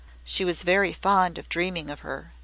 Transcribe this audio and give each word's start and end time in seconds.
She 0.23 0.43
was 0.43 0.63
very 0.63 0.93
fond 0.93 1.37
of 1.37 1.47
dreaming 1.47 1.91
of 1.91 1.99
her. 1.99 2.33